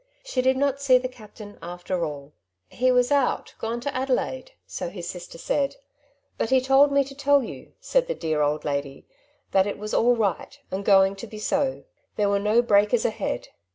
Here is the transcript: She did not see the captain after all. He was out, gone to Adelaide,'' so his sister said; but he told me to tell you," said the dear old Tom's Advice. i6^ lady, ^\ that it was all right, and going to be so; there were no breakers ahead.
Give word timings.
She 0.23 0.41
did 0.41 0.57
not 0.57 0.81
see 0.81 0.97
the 0.97 1.07
captain 1.07 1.59
after 1.61 2.03
all. 2.03 2.33
He 2.69 2.91
was 2.91 3.11
out, 3.11 3.53
gone 3.59 3.79
to 3.81 3.95
Adelaide,'' 3.95 4.53
so 4.65 4.89
his 4.89 5.07
sister 5.07 5.37
said; 5.37 5.75
but 6.39 6.49
he 6.49 6.59
told 6.59 6.91
me 6.91 7.03
to 7.03 7.13
tell 7.13 7.43
you," 7.43 7.73
said 7.79 8.07
the 8.07 8.15
dear 8.15 8.41
old 8.41 8.63
Tom's 8.63 8.77
Advice. 8.77 8.79
i6^ 8.79 8.85
lady, 8.89 9.01
^\ 9.11 9.51
that 9.51 9.67
it 9.67 9.77
was 9.77 9.93
all 9.93 10.15
right, 10.15 10.59
and 10.71 10.83
going 10.83 11.15
to 11.17 11.27
be 11.27 11.37
so; 11.37 11.83
there 12.15 12.29
were 12.29 12.39
no 12.39 12.63
breakers 12.63 13.05
ahead. 13.05 13.49